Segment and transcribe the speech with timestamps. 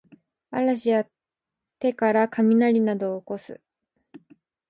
[0.49, 1.05] 嵐や
[1.77, 3.61] 手からかみなりなどをおこす